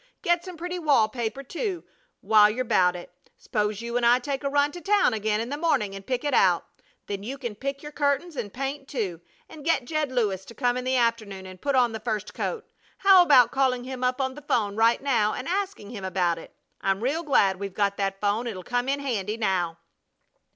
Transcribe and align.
Get 0.23 0.43
some 0.43 0.57
pretty 0.57 0.79
wall 0.79 1.09
paper, 1.09 1.43
too, 1.43 1.83
while 2.21 2.49
you're 2.49 2.65
'bout 2.65 2.95
it. 2.95 3.11
S'posen 3.37 3.81
you 3.81 3.97
and 3.97 4.03
I 4.03 4.17
take 4.17 4.43
a 4.43 4.49
run 4.49 4.71
to 4.71 4.81
town 4.81 5.13
again 5.13 5.39
in 5.39 5.49
the 5.49 5.57
morning 5.57 5.93
and 5.93 6.03
pick 6.07 6.23
it 6.23 6.33
out. 6.33 6.65
Then 7.05 7.21
you 7.21 7.37
can 7.37 7.53
pick 7.53 7.83
your 7.83 7.91
curtains 7.91 8.35
and 8.35 8.51
paint, 8.51 8.87
too, 8.87 9.21
and 9.47 9.63
get 9.63 9.85
Jed 9.85 10.11
Lewis 10.11 10.43
to 10.45 10.55
come 10.55 10.75
in 10.75 10.85
the 10.85 10.95
afternoon 10.95 11.45
and 11.45 11.61
put 11.61 11.75
on 11.75 11.91
the 11.91 11.99
first 11.99 12.33
coat. 12.33 12.65
How 12.97 13.21
about 13.21 13.51
calling 13.51 13.83
him 13.83 14.03
up 14.03 14.19
on 14.19 14.33
the 14.33 14.41
'phone 14.41 14.75
right 14.75 15.03
now 15.03 15.35
and 15.35 15.47
asking 15.47 15.91
him 15.91 16.03
about 16.03 16.39
it? 16.39 16.55
I'm 16.81 17.03
real 17.03 17.21
glad 17.21 17.59
we've 17.59 17.75
got 17.75 17.97
that 17.97 18.19
'phone. 18.19 18.47
It'll 18.47 18.63
come 18.63 18.89
in 18.89 19.01
handy 19.01 19.37
now." 19.37 19.77